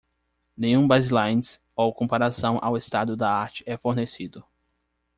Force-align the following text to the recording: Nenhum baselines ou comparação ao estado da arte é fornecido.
Nenhum 0.57 0.87
baselines 0.87 1.61
ou 1.75 1.93
comparação 1.93 2.57
ao 2.63 2.75
estado 2.75 3.15
da 3.15 3.31
arte 3.31 3.63
é 3.67 3.77
fornecido. 3.77 4.43